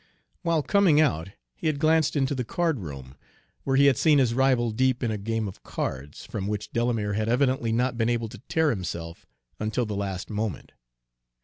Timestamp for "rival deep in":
4.33-5.11